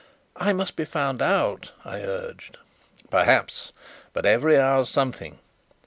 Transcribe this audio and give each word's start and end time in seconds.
"I 0.35 0.51
must 0.51 0.75
be 0.75 0.83
found 0.85 1.21
out," 1.21 1.73
I 1.85 1.99
urged. 2.01 2.57
"Perhaps; 3.11 3.71
but 4.13 4.25
every 4.25 4.57
hour's 4.59 4.89
something. 4.89 5.37